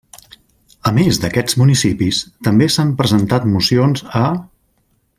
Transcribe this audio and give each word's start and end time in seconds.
A 0.91 0.93
més 0.95 1.19
d'aquests 1.25 1.57
municipis, 1.63 2.23
també 2.49 2.71
s'han 2.77 2.97
presentat 3.03 3.49
mocions 3.55 4.07
a: 4.25 4.27